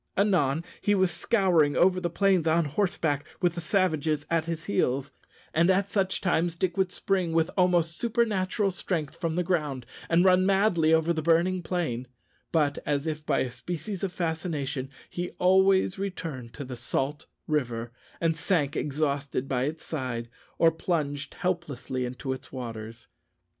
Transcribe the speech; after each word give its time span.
Anon 0.17 0.63
he 0.81 0.95
was 0.95 1.11
scouring 1.11 1.75
over 1.77 1.99
the 1.99 2.09
plains 2.09 2.47
on 2.47 2.65
horseback, 2.65 3.23
with 3.39 3.53
the 3.53 3.61
savages 3.61 4.25
at 4.31 4.45
his 4.45 4.65
heels; 4.65 5.11
and 5.53 5.69
at 5.69 5.91
such 5.91 6.21
times 6.21 6.55
Dick 6.55 6.75
would 6.75 6.91
spring 6.91 7.33
with 7.33 7.51
almost 7.55 7.95
supernatural 7.95 8.71
strength 8.71 9.15
from 9.15 9.35
the 9.35 9.43
ground, 9.43 9.85
and 10.09 10.25
run 10.25 10.43
madly 10.43 10.91
over 10.91 11.13
the 11.13 11.21
burning 11.21 11.61
plain; 11.61 12.07
but, 12.51 12.79
as 12.83 13.05
if 13.05 13.23
by 13.27 13.41
a 13.41 13.51
species 13.51 14.03
of 14.03 14.11
fascination, 14.11 14.89
he 15.07 15.29
always 15.37 15.99
returned 15.99 16.51
to 16.55 16.65
the 16.65 16.75
salt 16.75 17.27
river, 17.45 17.91
and 18.19 18.35
sank 18.35 18.75
exhausted 18.75 19.47
by 19.47 19.65
its 19.65 19.85
side, 19.85 20.29
or 20.57 20.71
plunged 20.71 21.35
helplessly 21.35 22.05
into 22.05 22.33
its 22.33 22.51
waters. 22.51 23.07